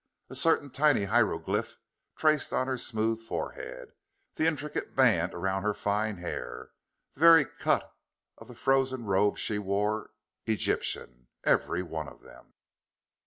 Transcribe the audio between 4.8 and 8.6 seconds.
band around her fine hair the very cut of the